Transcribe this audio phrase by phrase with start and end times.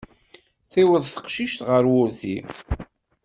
[0.71, 2.37] Tiweḍ teqcict ɣer wurti.